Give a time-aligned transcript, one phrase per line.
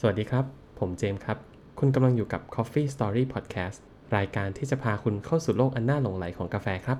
[0.00, 0.44] สวัสดีครับ
[0.78, 1.38] ผมเจมส์ครับ
[1.78, 3.78] คุณกำลังอยู่กับ Coffee Story Podcast
[4.16, 6.98] รายการที่จะพาคุณเข้าสู่โลกอันน่าหลงไหลของกาแฟครับ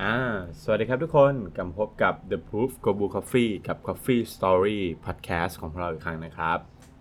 [0.00, 0.14] อ่า
[0.62, 6.58] สวัสดีครับทุกคนกลับมาพบกับ The Proof g o b u Coffee กับ Coffee Story Podcast ของเราอีกครั้งนะครับ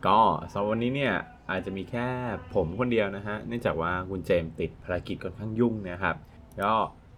[0.07, 0.19] ก็
[0.51, 1.13] สำหรับวันนี้เนี่ย
[1.49, 2.07] อาจจะมีแค่
[2.53, 6.15] ผมคนเดียวนะฮะ เนื่องจากว่าคุณเจมส์ติดภารกิจค่อนข้างยุ่งนะครับ
[6.63, 6.73] ก็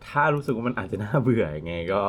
[0.08, 2.04] ถ้ารู้สึกว่ามันอาจจะน่าเบื่อยังไงก็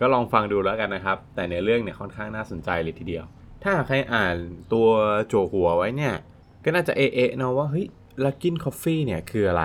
[0.00, 3.24] ก็ลองฟังดูแล้วกันนะครับ แต่ในเรื่องเนี่ยค่อนข้างน่าสนใจเลยทีเดียว
[3.62, 4.36] ถ้าใครอ่าน
[4.72, 4.88] ตัว
[5.28, 6.14] จั่วหัวไว้เนี่ย
[6.64, 7.86] ก็น่าจะเอะๆเนาะว่าเฮ้ย
[8.24, 9.64] Luckin Coffee เนี่ยคืออะไร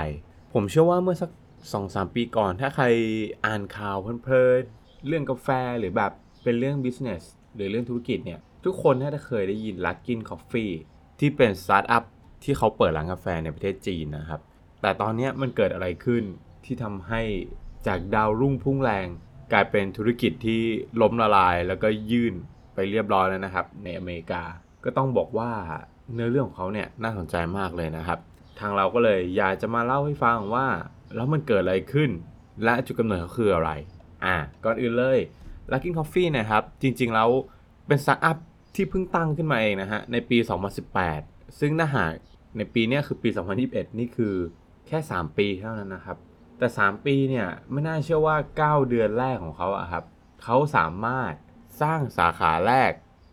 [0.54, 1.32] ผมเชื่อว่าเมื่อสัก
[1.74, 2.86] สองสามปีก่อน ถ้าใคร
[3.46, 5.48] อ่านข่าวเพลินๆเรื่องกาแฟ
[5.80, 6.12] หรือแบบ
[6.44, 7.24] เป็นเรื่อง business
[7.56, 10.72] หรือเรื่องธุรกิจเนี่ย ทุกคนน่าจะเคยได้ยิน Luckin Coffee
[11.20, 12.04] ที่เป็นสตาร์ทอัพ
[12.44, 14.42] ที่เขาเปิดร้านกาแฟในประเทศจีนนะครับ
[14.82, 16.24] แต่ตอนนี้มันเกิดอะไรขึ้น
[16.68, 17.22] ที่ทำให้
[17.88, 19.08] จากดาวรุ่งพุ่งแรง
[19.54, 20.62] กลายเป็นธุรกิจที่
[21.02, 22.34] ล้มละลายแล้วก็ยื่น
[22.74, 24.44] ไปเรียบร้อยแล้วนะครับ ในอเมริกา
[24.84, 25.52] ก็ต้องบอกว่า
[26.14, 28.20] เนื้อเรื่องของเขาเนี่ยน่าสนใจมากเลยนะครับ
[28.60, 30.68] ทางเราก็เลยอยากจะมาเล่าให้ฟังว่า
[31.16, 32.10] แล้วมันเกิดอะไรขึ้น
[32.64, 33.72] และจุดกำเนิดเขาคืออะไร
[34.26, 35.20] อะก่อนอื่นเลย
[35.72, 37.30] Luckin Coffee นะครับ จริงๆแล้ว
[37.88, 38.38] เป็นสตาร์ทอัพ
[38.76, 40.38] ที่เพิ่งตั้งขึ้นมาเองนะฮะ ในปี
[41.00, 42.14] 2018 ซึ่งถ้าหาก
[42.58, 43.30] ในปีเนี้ยคือปี
[43.64, 44.34] 2021 นี่คือ
[44.88, 46.18] แค่ 3 ปีเท่านั้นนะครับ
[46.58, 50.04] แต่ 3 ปีเนี่ยไม่น่าเชื่อว่า 9 เดือนแรกของเขาอะครับ
[50.44, 51.34] เขาสามารถ
[51.82, 52.92] สร้างสาขาแรก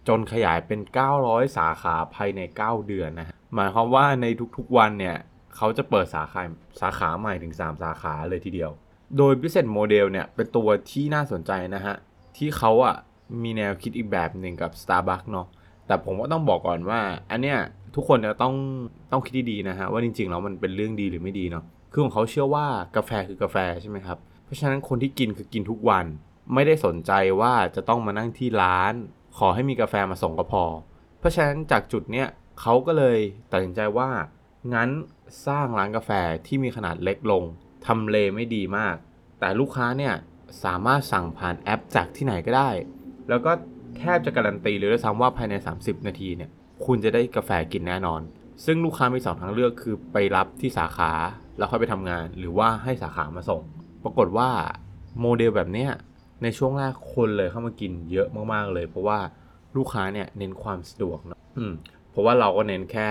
[0.09, 0.81] จนขยายเป็น
[1.19, 5.17] 900 สาขาภายใน 9 เดือนนะฮะหมายความว่าในทุกๆวันเนี่ย
[5.57, 6.43] เขาจะเปิดสาขา
[6.81, 8.71] สาขาใหม่ถึง 3 สาขาเลยทีเดียว
[9.17, 11.95] โดย business model เนี่ยเป็นตัวที่น่าสนใจนะฮะ
[12.37, 12.97] ที่เขาอะ
[13.43, 15.47] มีแนวคิดอีกแบบหนึ่งกับ Starbucks เนาะ
[15.87, 17.59] แต่ผมก็ต้องบอกก่อนว่า อันเนี้ย
[17.95, 18.55] ทุกคนเนี่ยต้อง
[19.13, 21.65] ต้องคิดดีๆนะฮะว่าจริงๆแล้วมันเป็นเรื่องดีหรือไม่ดีเนาะ
[21.97, 26.07] คือของเขาเชื่อว่ากาแฟคือกาแฟใช่ไหมครับ เพราะฉะนั้นคนที่กินคือกินทุกวัน
[26.55, 28.95] ไม่ได้สนใจว่าจะต้องมานั่งที่ร้าน
[29.39, 30.65] ขอให้มีกาแฟมาส่งก็พอ
[31.19, 32.29] เพราะฉะนั้นจากจุดเนี้ย
[32.61, 33.19] เขาก็เลย
[33.53, 34.11] ตัดสินใจว่า
[34.75, 34.89] งั้น
[35.47, 36.11] สร้างร้านกาแฟ
[36.47, 37.45] ที่มีขนาดเล็กลง
[37.87, 38.95] ทำเลไม่ดีมาก
[39.41, 40.15] แต่ลูกค้าเนี่ย
[40.65, 42.71] สามารถสั่งผ่านแอปจากที่ไหนก็ได้
[43.29, 43.53] แล้วก็
[43.99, 46.51] แทบจะการันตีเลยด้วยซ้ำว่าภายใน 30 นาทีเนี่ย
[46.85, 48.21] คุณจะได้กาแฟกินแน่นอน
[48.65, 51.13] ซึ่งลูกค้ามีสองทางเลือกคือไปรับที่สาขา
[51.59, 53.63] แล้วค่อยไปทำงาน หรือว่าให้สาขามาส่ง
[54.05, 54.49] ปรากฏว่า
[55.21, 55.91] โมเดลแบบเนี้ย
[56.43, 59.19] ในช่วงแรกคนเลยเข้ามากินเยอะมากๆเลย เพราะว่า
[59.77, 61.41] ลูกค้าเนี่ยเน้นความสะดวกเนอะ
[62.11, 63.09] เพราะว่าเราก็เน้นแค่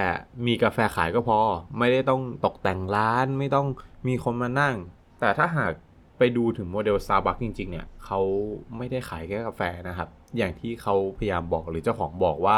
[0.47, 1.39] มีกาแฟขายก็พอ
[1.79, 3.67] ไม่ได้ต้องตกแต่งร้านไม่ต้อง
[4.07, 4.75] มีคนมานั่ง
[5.19, 5.73] แต่ถ้าหาก
[6.17, 8.19] ไปดูถึงโมเดล Starbucks จริง ๆ เนี่ยเขา
[8.77, 12.57] ไม่ได้ขายแค่กาแฟนะครับ อย่างที่เขาพยายามบอกหรือเจ้าของบอกว่า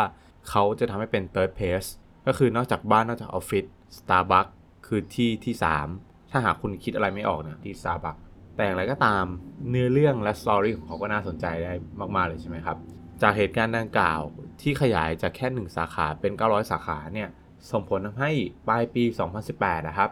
[0.49, 1.89] เขาจะทำให้เป็น third place
[2.27, 3.65] ก็คือนอกจากบ้านนอกจากออฟฟิศ
[3.97, 4.51] Starbucks
[4.85, 5.53] คือที่ที่
[5.93, 8.21] 3 ถ้าหากคุณคิดอะไรไม่ออกเนี่ยที่ Starbucks
[8.55, 9.25] แต่อย่างไรก็ตาม
[9.69, 11.73] เนื้อเรื่องและสตอรี่ของเขาก็น่าสนใจได้
[12.15, 12.77] มากๆเลยใช่ไหมครับ
[13.21, 14.21] จากเหตุการณ์ดังกล่าว
[14.61, 17.29] ที่ขยายจากแค่ 1 สาขาเป็น 900 สาขาเนี่ย
[17.71, 18.31] ส่งผลทำให้
[18.67, 19.03] ปลายปี
[19.45, 20.09] 2018 นะครับ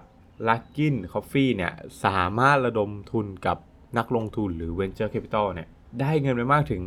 [0.48, 1.74] Luckin Coffee เนี่ย
[2.06, 3.58] สามารถระดมทุนกับ
[3.98, 5.68] นักลงทุนหรือ Venture Capital เนี่ย
[6.02, 6.82] ได้เงินไปมากถึง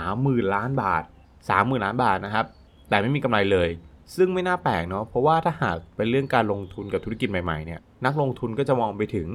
[0.00, 1.02] 30,000 ล้านบาท
[1.44, 2.46] 30,000 ล้านบาทนะครับ
[2.88, 3.68] แต่ไม่มีกำไรเลย
[4.16, 9.28] ซึ่งไม่น่าแปลกเนาะเพราะว่าถ้าหากเป็นเรื่องการลงทุนกับธุรกิจใหม่ๆเนี่ยนักลงทุนก็จะมองไปถึง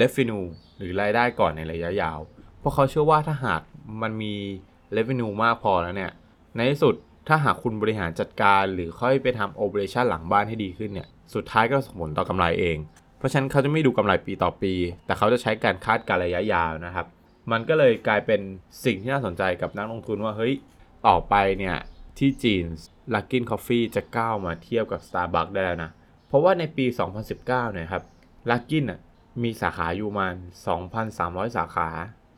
[0.00, 0.46] revenue
[0.76, 2.18] หรือรายได้ก่อนในระยะยาว
[2.58, 3.62] เพราะเขาเชื่อว่าถ้าหาก
[4.02, 4.34] มันมี
[4.96, 6.12] revenue มากพอแล้วเนี่ย
[6.56, 6.94] ในที่สุด
[7.28, 12.76] ถ้าหากคุณบริหารจัดการหรือค่อยไปทำ operation หลังบ้านให้ดีขึ้นเนี่ยสุดท้ายก็ส่งผลต่อกำไรเอง
[13.18, 14.72] เพราะฉะนั้นเขาจะไม่ดูกำไรปีต่อปี
[15.06, 17.06] แต่เขาจะใช้การคาดการระยะยาวนะครับ
[17.50, 18.40] มันก็เลยกลายเป็น
[18.84, 20.54] สิ่งที่น่าสนใจกับนักลงทุนว่าเฮ้ย
[21.06, 21.76] ต่อไปเนี่ย
[22.18, 22.64] ที่จีน
[23.14, 25.90] Luckin Coffee จะก้าวมาเทียบกับ Starbucks ได้แล้วนะ
[26.28, 26.86] เพราะว่าในปี
[27.28, 28.02] 2019 เนี่ยครับ
[28.50, 29.00] Luckin น่ะ
[29.42, 30.34] มีสาขาอยู่ประมาณ
[30.94, 31.88] 2,300 สาขา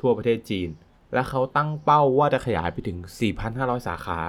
[0.01, 0.69] ทั่วประเทศจีน
[1.15, 2.99] และเขาตั้งเป้าว่าจะขยายไปถึง
[3.43, 4.21] 4,500 สาขา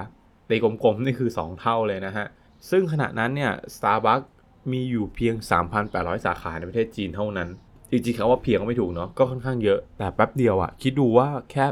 [0.48, 2.26] ตีกลมๆ นี่คือ 2 เท่าเลยนะฮะ
[2.70, 4.26] ซึ่งขณะนั้นเนี่ย Starbucks
[4.72, 5.34] มีอยู่เพียง
[5.80, 7.48] 3,800 สาขาในประเทศจีนเท่านั้น
[7.90, 11.66] จริงๆเขาว่าเพียงก็ไม่ถูกเนาะ ก็ค่อนข้างเยอะ แต่แป๊บเดียวอะคิดดูว่าแค่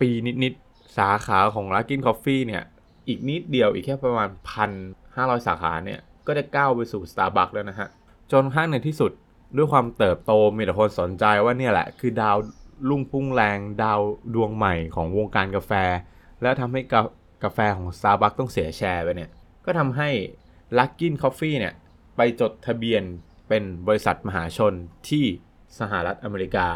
[0.00, 0.10] ปี
[0.44, 2.62] นิดๆ สาขาของ Luckin Coffee เนี่ย
[3.08, 4.28] อีกนิดเดียวอีกแค่ประมาณ
[4.88, 7.88] 1,500สาขาเนี่ย ก็จะก้าวไปสู่ Starbucks แล้วนะฮะ
[8.32, 9.12] จนข้างในที่สุด
[9.56, 12.36] ด้วยความเติบโตมีแต่คนสนใจว่าเนี่ยแหละ คือดาว
[12.88, 14.00] รุ่งพุ่งแรงดาว
[14.34, 15.72] ดวงใหม่ของวงการกาแฟ
[16.42, 17.00] แล้วทำให้กา
[17.44, 19.30] กาแฟของ Starbucks ต้องเสียแชร์ไปเนี่ย
[19.64, 20.10] ก็ทำให้
[20.78, 21.74] Luckin Coffee เนี่ย
[22.16, 23.02] ไปจดทะเบียน
[23.48, 24.72] เป็นบริษัทมหาชน
[25.08, 25.24] ที่
[25.78, 26.68] สหรัฐอเมริกา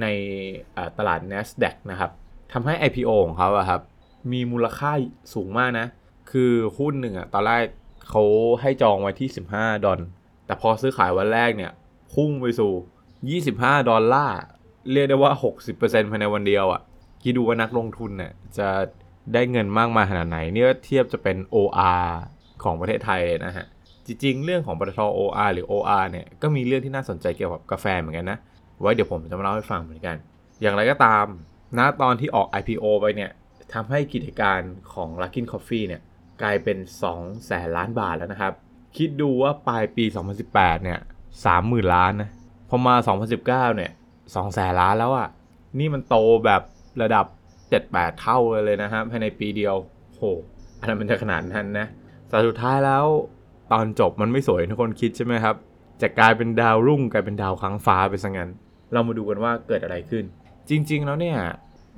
[0.00, 0.06] ใน
[0.98, 2.10] ตลาด NASDAQ นะครับ
[2.52, 3.80] ทำให้ IPO ของเขาอะครับ
[4.32, 4.92] มีมูลค่า
[5.34, 5.86] สูงมากนะ
[6.30, 7.64] คือหุ้นหนึ่งอะตอนแรก
[8.08, 8.22] เขา
[8.60, 10.00] ให้จองไว้ที่ 15 ดอล
[10.46, 11.72] แต่พอซื้อขายวันแรกเนี่ย
[12.14, 14.38] พุ่งไปสู่ 25 ดอลลาร์
[14.92, 15.32] เรียกได้ว่า
[15.72, 16.82] 60%ภายในวันเดียวอะ่ะ
[17.22, 18.68] คิดดูว่านักลงทุนเนี่ยจะ
[19.34, 22.04] ได้เงินมากมายขนาดไหน เนี่ยเทียบจะเป็น OR
[22.62, 23.66] ของประเทศไทยเลยนะฮะ
[24.06, 28.38] จริง ๆ เรื่องของปตท OR หรือ OR เนี่ย ก็มีเรื่องที่น่าสนใจเกี่ยวกับกาแฟเหมือนกันนะ
[28.80, 30.16] ไว้เดี๋ยวผมจะมาเล่าให้ฟังเหมือนกัน
[30.62, 31.26] อย่างไรก็ตาม
[31.78, 33.30] ณตอนที่ออก IPO ไปเนี่ย
[33.74, 34.60] ทำให้กิจการ
[34.92, 36.02] ของ Luckin Coffee เนี่ย
[36.42, 36.78] กลายเป็น
[37.12, 38.52] 2 แสนล้านบาทแล้วนะครับ
[38.96, 40.04] คิดดูว่าปลายปี
[40.44, 41.00] 2018 เนี่ย
[41.46, 42.30] 30,000 ล้านนะ
[42.68, 42.94] พอมา
[43.36, 43.90] 2019 เนี่ย
[44.22, 45.28] 2แสนล้านแล้วอะ่ะ
[45.78, 46.62] นี่มันโตแบบ
[47.02, 47.26] ระดับ
[47.72, 49.74] 7-8 เท่าเลยนะฮะภายในปีเดียว
[50.12, 50.22] โห
[50.80, 51.86] อันนั้นมันจะขนาดนั้นนะ
[52.28, 53.04] แต่สุดท้ายแล้ว
[53.72, 55.56] ตอนจบมันไม่สวยทุกคนคิดใช่ไหมครับ
[56.02, 58.50] จะกลายเป็นดาวรุ่งกลายเป็นดาวค้างฟ้าไปซะงั้น
[58.92, 60.24] เรามาดูกันว่าเกิดอะไรขึ้น
[60.68, 61.36] จริง ๆ แล้วเนี่ย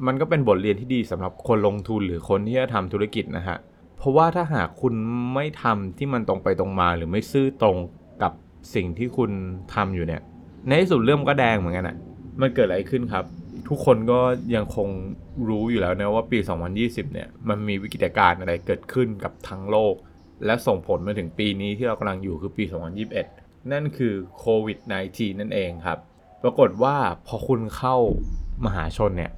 [0.07, 3.59] มันก็เป็นบทเรียนที่ดีสำหรับคนลงทุนหรือคนที่จะทำธุรกิจนะฮะ
[3.97, 4.95] เพราะว่าถ้าหากคุณ
[5.35, 7.77] ไม่ทำที่มันตรงไปตรงมา หรือไม่ซื่อตรง
[8.23, 8.33] กับ
[8.75, 9.31] สิ่งที่คุณ
[9.75, 10.23] ทำอยู่เนี่ย
[10.67, 11.97] ในที่สุดเรื่องก็แดงเหมือนกันอะ
[12.41, 13.25] มันเกิดอะไรขึ้นครับ
[13.69, 14.21] ทุกคนก็
[14.55, 14.89] ยังคง
[15.49, 16.39] รู้อยู่แล้วนะว่าปี
[16.77, 19.95] 2020 เนี่ย มันมีวิกฤตการณ์อะไรเกิดขึ้นกับทั้งโลก
[20.45, 22.65] และส่งผลมาถึงปีนี้ที่เรากำลังอยู่คือปี
[23.19, 24.79] 2021 นั่นคือโควิด
[25.11, 25.99] -19 นั่นเองครับ
[26.43, 26.97] ปรากฏว่า
[27.27, 27.97] พอคุณเข้า
[28.65, 29.33] มหาชนเนี่ย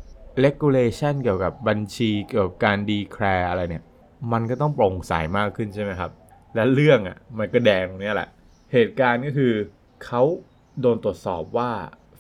[0.45, 3.85] regulation เกี่ยวกับบัญชีเกี่ยวกับการ declare อะไรเนี่ย
[4.33, 6.11] มันก็ต้องโปร่งใสมากขึ้นใช่ไหมครับ
[6.55, 8.29] และเรื่องอะมันก็แดงตรงนี้แหละ
[8.73, 9.53] เหตุการณ์ก็คือ
[10.05, 10.23] เขา
[10.81, 11.71] โดนตรวจสอบว่า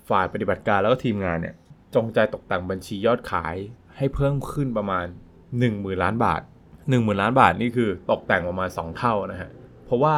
[0.08, 1.54] ฝ่ายปฏิบัติการแล้วก็ทีมงานเนี่ย
[1.94, 3.56] จงใจตกแต่งบัญชียอดขาย
[3.96, 5.06] ให้เพิ่มขึ้นประมาณ
[5.48, 9.50] 1 0,000 ล้านบาท 1 0,000 ล้านบาทนี่คือตกแต่งประมาณ 2 เท่านะฮะ
[9.84, 10.16] เพราะว่า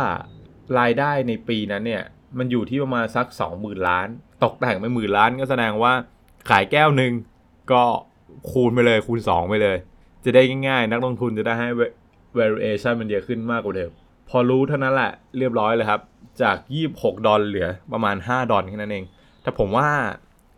[0.78, 2.02] รายได้ในปีนั้นเนี่ย
[2.38, 3.26] มันอยู่ที่ประมาณสัก
[3.56, 4.08] 20,000 ล้าน
[4.44, 5.92] ตกแต่งไปหมื่นล้านก็แสดงว่า
[6.50, 7.12] ขายแก้วหนึ่ง
[7.72, 7.82] ก็
[8.50, 9.76] คูณไปเลยคูณ 2 ไปเลย
[10.24, 11.68] จะได้ง่ายๆ นักลงทุนจะได้ให้
[12.38, 13.90] variation มันเยอะขึ้นมากกว่าเดิม
[14.28, 16.00] พอรู้เท่านั้นแหละเรียบร้อยเลยครับ
[16.42, 16.56] จาก
[16.90, 19.04] 26 ดอลเหลือประมาณ 5 ดอลแค่นั้นเอง
[19.42, 19.88] แต่ผมว่า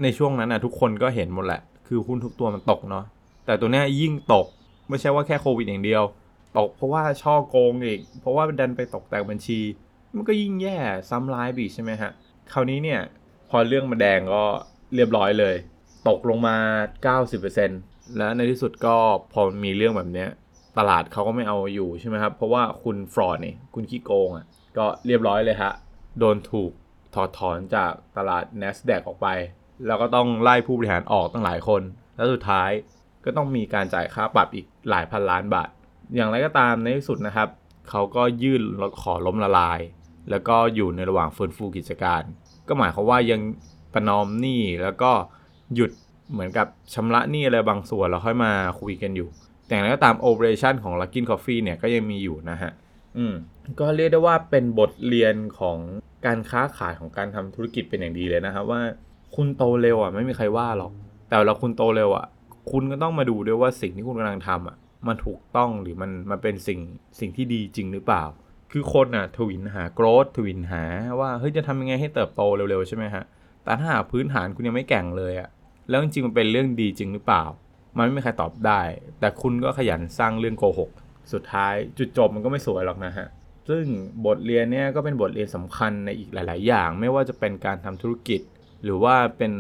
[0.03, 3.05] ในช่วงนั้นนะทุกคนก็เห็นหมดแหละ คือหุ้นทุกตัวมันตกเนาะ
[3.47, 4.47] แต่ตัวเนี้ยยิ่งตก
[4.89, 6.03] ไม่ใช่ว่าแค่โควิดอย่างเดียว
[6.59, 9.61] ตกเพราะว่าช่อโกงอีก เพราะว่าดันไปตกแต่งบัญชี
[10.15, 10.77] มันก็ยิ่งแย่
[11.11, 12.11] ซ้ำร้ายบีใช่ไหมฮะ
[12.53, 13.01] คราวนี้เนี่ย
[13.51, 14.45] พอเรื่องมาแดงก็
[14.95, 15.55] เรียบร้อยเลย
[16.09, 16.57] ตกลงมา
[17.37, 18.97] 90%และในที่สุดก็
[19.33, 20.29] พอมีเรื่องแบบเนี้ย
[20.79, 24.47] ตลาดเขาก็ไม่เอาอยู่ใช่ไหมครับ เพราะว่าคุณฟรอดนี่คุณขี้โกงอะ
[24.79, 25.73] ก็เรียบร้อยเลยฮะ
[26.19, 26.71] โดนถูก
[27.15, 29.29] ถอดถอนจากตลาด NASDAQ ออกไป
[29.87, 31.83] แล้วก็ต้องไล่ผู้บริหารออกตั้งหลายคน
[32.17, 32.71] แล้วสุดท้าย
[33.25, 35.69] ก็ต้องมีการจ่ายค่าปรับอีกหลายพันล้านบาท
[36.15, 37.49] อย่างไรก็ตามในที่สุดนะครับ
[37.91, 38.63] เขาก็ยื่น
[39.03, 39.81] ขอล้มละลาย
[40.31, 42.23] แล้วก็อยู่ในระหว่างฟื้นฟูกิจการ
[42.69, 43.41] ก็หมายความว่ายัง
[43.95, 45.13] ประนอมหนี้แล้วก็
[45.75, 45.91] หยุด
[46.33, 49.29] เหมือนกับชำระหนี้อะไรบางส่วนแล้วค่อยมาคุยกันอยู่
[49.67, 52.71] แต่อย่างไรก็ตามโอเปอเรชันของ Luckin Coffee เนี่ยก็ยังมีอยู่นะฮะ
[53.17, 53.35] อืม
[53.81, 55.79] ก็เรียกได้ว่าเป็นบทเรียนของ
[56.27, 58.81] การค้าขายของการทำธุรกิจเป็นอย่างดีเลยนะครับว่า
[59.37, 60.93] คุณโตเร็วอะไม่มีใครว่าหรอก
[61.29, 62.27] แต่เราคุณโตเร็วอะ
[62.71, 64.77] คุณก็ต้องมาดูด้วยว่าสิ่งที่คุณกำลังทำอะ
[65.07, 66.81] มันถูกต้องหรือมันมันเป็นสิ่ง
[67.21, 68.25] สิ่งที่ดีจริงหรือเปล่า
[68.73, 70.85] คือคนอะทวินหาโกรธทวินหา
[71.21, 73.25] ว่าเฮ้ยจะทำยังไงให้เติบโตเร็วๆใช่ไหมฮะ
[73.65, 75.49] แต่ถ้าหากพื้นฐานคุณยังไม่แก่งเลยอะ
[75.89, 77.45] แล้วจริงๆมันเป็นเรื่องดีจริงหรือเปล่า
[77.99, 78.81] มันไม่มีใครตอบได้
[79.21, 80.91] แต่คุณก็ขยันสร้างเรื่องโกหก
[81.33, 83.27] สุดท้ายจุดจบมันก็ไม่สวยหรอกนะฮะ
[83.69, 83.85] ซึ่ง
[84.27, 88.41] บทเรียนเนี่ยก็เป็นบทเรียนสำคัญในอีกหลาย ๆ อย่าง ไม่ว่าจะเป็นการทำธุรกิจ
[88.85, 89.53] หรือว่าเป็น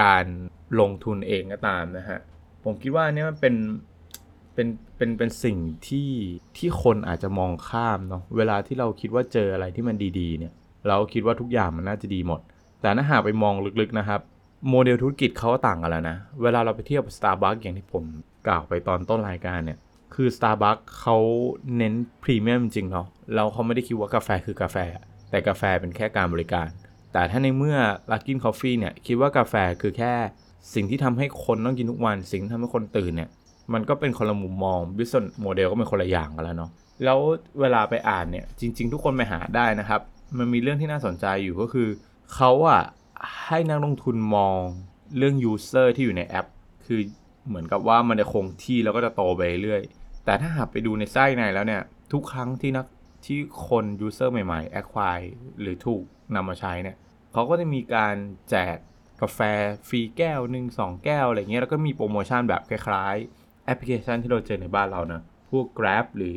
[0.00, 0.24] การ
[0.80, 2.18] ลงทุนเองก็ตามนะฮะ
[2.64, 3.54] ผมคิดว่าเนี่ยมันเป็น
[4.54, 6.10] เป็นเป็นเป็นสิ่งที่
[6.56, 10.52] ที่คนอาจจะมองข้ามเนาะเวลาที่เราคิดว่าเจออะไรที่มันดีๆเนี่ย
[10.88, 12.40] เราคิดว่าทุกอย่างมันน่าจะดีหมด
[12.80, 14.20] แต่ถ้าหากไปมองลึกๆนะครับ
[14.70, 18.04] โมเดลธุรกิจเขาต่างกันแล้วนะ เวลาเราไปเทียบ Starbucks อย่างที่ผม
[18.46, 19.78] กล่าวไปตอนต้นรายการเนี่ย
[20.14, 21.16] คือ Starbucks เขา
[21.76, 24.76] เน้นพรีเมียมจริงเนาะแล้วเขาไม่ได้คิดว่ากาแฟคือกาแฟ
[25.30, 26.68] แต่กาแฟเป็นแค่การบริการ
[27.12, 27.76] แต่ถ้าในเมื่อ
[28.10, 30.12] Luckin Coffee เนี่ย คิดว่ากาแฟคือแค่
[30.74, 33.30] สิ่งที่ทำให้คนต้องกินทุกวัน สิ่งที่ทำให้คนตื่นเนี่ย
[33.72, 36.70] มันก็เป็นคนละมุมมอง business model ก็เป็นคนละอย่างกันแล้วเนาะ
[37.04, 37.18] แล้ว
[37.60, 40.00] เวลาไปอ่านเนี่ย จริง ๆ ทุกคนไปหาได้นะครับ
[40.38, 41.88] มันมีเรื่องที่น่าสนใจอยู่ก็คือ
[42.34, 42.82] เขาอะ
[43.46, 44.60] ให้นักลงทุนมอง
[45.18, 46.46] เรื่อง user ที่อยู่ในแอป
[46.86, 47.00] คือ
[47.48, 49.82] เหมือนกับว่ามันจะคงที่แล้วก็จะโตไปเรื่อย
[50.24, 51.82] แต่ถ้าหากไปดูในไส้ในแล้วเนี่ย
[52.12, 52.86] ทุกครั้งที่นัก
[53.26, 55.28] ที่คน user ใหม่ๆ acquire
[55.60, 56.02] หรือถูก
[56.34, 56.96] นำมาใช้เนี่ย
[57.32, 58.16] เขาก็จะมีการ
[58.50, 58.76] แจก
[59.22, 59.40] กาแฟ
[59.88, 65.20] ฟรีแก้วหนึ่งสองแก้วอะไรเงี้ยแล้วก็มีโปรโมชั่นแบบคล้ายๆ แอปพลิเคชันที่เราเจอในบ้านเรานะ
[65.50, 66.36] พวก Grab หรือ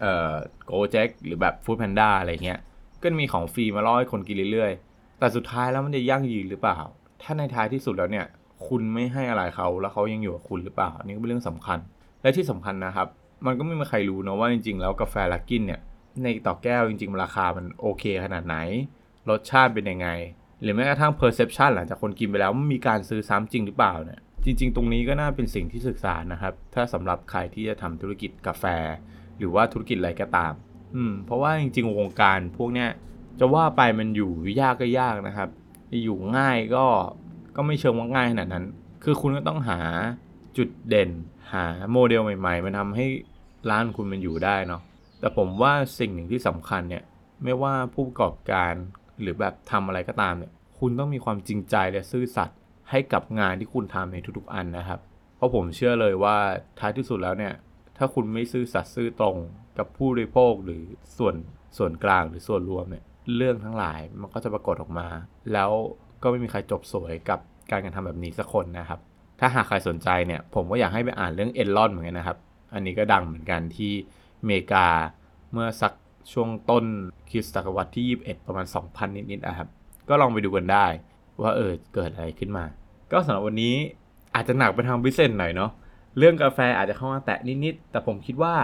[0.00, 0.34] เอ่อ
[0.70, 2.60] Gojek หรือแบบ Food Panda อะไรเงี้ย
[3.02, 4.91] ก็มีของฟรีมาล่อให้คนกินเรื่อยๆ
[5.22, 6.78] แต่สุดท้ายแล้วมันจะยั่งยืนหรือเปล่า
[7.22, 8.26] ถ้าในท้ายที่สุดแล้วเนี่ย
[8.66, 11.78] คุณไม่ให้อะไรเขาแล้วเขายังอยู่กับคุณหรือเปล่า อันนี่ก็เป็นเรื่องสำคัญ
[12.22, 13.08] และที่สำคัญนะครับ
[13.46, 15.80] มันก็ไม่มีใครรู้นะว่าจริงๆ แล้วกาแฟลักกินเนี่ย
[16.22, 18.56] ในต่อแก้วจริงๆ ราคามันโอเคขนาดไหน
[19.30, 20.08] รสชาติเป็นยังไง
[20.62, 28.64] หรือแม้กระทั่ง perception หลังจากคนกินไปแล้วมันมีการซื้อซ้ำจริงหรือเปล่าเนี่ย จริง ๆ ตรงนี้ก็น่าเป็นสิ่งที่ศึกษานะครับ ถ้าสำหรับใครที่จะทำธุรกิจกาแฟ
[29.38, 30.52] หรือว่าธุรกิจอะไรก็ตาม
[30.96, 32.88] อืม เพราะว่าจริงๆ วงการพวกเนี้ย
[33.40, 35.48] จะว่าไปมันอยู่ยากก็ยากนะครับ
[36.04, 36.84] อยู่ง่ายก็
[37.56, 38.64] ก็ไม่เชิงว่าง่ายขนาดนั้น
[39.04, 39.78] คือคุณก็ต้องหา
[40.56, 41.10] จุดเด่น
[41.52, 43.06] หาโมเดลใหม่ๆมาทำให้
[43.70, 44.82] ร้านคุณมันอยู่ได้เนาะ
[45.20, 47.04] แต่ผมว่าสิ่งหนึ่งที่สำคัญเนี่ย
[47.44, 48.72] ไม่ว่าผู้ประกอบการ
[49.20, 52.58] หรือแบบทำอะไรก็ตามเนี่ยคุณต้องมีความจริงใจและซื่อสัตย์
[52.90, 55.00] ให้กับงานที่คุณทำในทุกๆอันนะครับ
[55.36, 56.36] เพราะผมเชื่อเลยว่า
[56.78, 57.52] ท้ายที่สุดแล้วเนี่ย
[57.98, 59.36] ถ้าคุณไม่ซื่อสัตย์ซื่อตรง
[59.78, 60.82] กับผู้บริโภคหรือ
[61.18, 61.34] ส่วน
[61.78, 63.04] ส่วนกลางหรือส่วนรวมเนี่ย
[63.36, 65.08] เรื่องทั้งหลายมันก็จะปรากฏออกมา
[65.52, 65.70] แล้ว
[66.22, 67.38] ก็ไม่มีใครจบสวยกับ
[67.70, 69.00] การกระทำแบบนี้สักคนนะครับ
[69.40, 72.38] ถ้าหากใครสนใจเนี่ย ผมก็อยากให้ไปอ่านเรื่องเอ l ลอนเหมือนกันนะครับ
[72.74, 73.92] อันนี้ก็ดังเหมือนกันที่
[74.40, 74.86] อเมริกา
[75.52, 75.92] เมื่อสัก
[76.32, 76.84] ช่วงต้น
[77.30, 79.68] คริสตศตวรรษที่ 21 ประมาณ 2,000 นิดๆนะครับ
[80.08, 80.86] ก็ลองไปดูกันได้
[81.42, 82.64] ว่าเออเกิดอะไรขึ้นมา
[83.12, 83.74] ก็สำหรับวันนี้
[84.34, 85.70] อาจจะหนักไปทางบิสเซนหน่อยเนาะ
[86.18, 88.54] เรื่องกาแฟอาจจะเข้ามาแตะนิดๆแต่ผมคิดว่า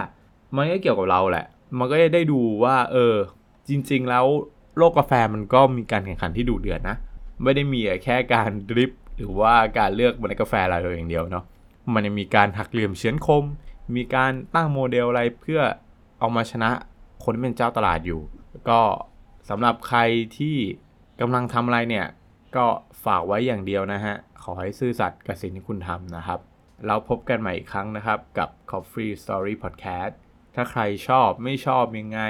[0.55, 1.45] มันก็เกี่ยวกับเราแหละ
[1.79, 3.15] มันก็ได้ดูว่า เออ
[3.67, 4.25] จริงๆแล้ว
[4.77, 6.97] โลกกาแฟมันก็มีการแข่งขันที่ดุเดือดนะ
[7.43, 11.43] ไม่ได้มีแค่การดริป หรือว่าการเลือกเมล็ดกาแฟอะไรอย่างเดียวเนาะ
[11.93, 13.43] มันยังมีการหักเหลี่ยมเฉือนคม
[13.95, 15.61] มีการตั้งโมเดลอะไรเพื่อ
[16.19, 16.69] เอามาชนะ
[17.23, 18.21] คนที่เป็นเจ้าตลาดอยู่
[18.69, 18.81] ก็
[19.49, 19.99] สำหรับใคร
[20.37, 20.57] ที่
[21.21, 22.07] กำลังทำอะไรเนี่ย
[22.55, 22.65] ก็
[23.05, 26.39] ฝากไว้อย่างเดียวนะฮะ ขอให้ซื่อสัตย์กับสิ่งที่คุณทำนะครับ
[26.87, 30.13] เราพบกันใหม่อีกครั้งนะครับกับ Coffee Story Podcast
[30.55, 32.21] ถ้าใครชอบไม่ชอบยังไง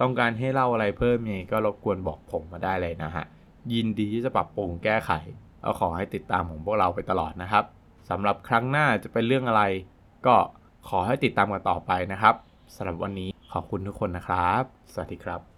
[0.00, 3.24] ต้องการให้เล่าอะไรเพิ่มยังไงก็รบกวนบอกผมมาได้เลยนะฮะ
[3.72, 5.12] ยินดีที่จะปรับปรุงแก้ไข
[5.62, 7.64] เอาขอให้ติดตามของพวกเราไปตลอดนะครับ
[8.10, 9.62] สำหรับครั้งหน้าจะเป็นเรื่องอะไร
[10.26, 10.36] ก็
[10.88, 12.34] ขอให้ติดตามกันต่อไปนะครับ
[12.76, 15.49] สำหรับวันนี้ขอบคุณทุกคนนะครับ สวัสดีครับ